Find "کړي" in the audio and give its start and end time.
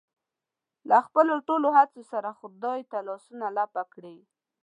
3.93-4.17